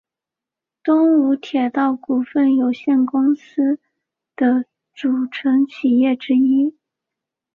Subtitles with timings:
[0.83, 3.77] 东武铁道股份有限公司
[4.35, 4.63] 的
[4.95, 6.75] 组成企业之一。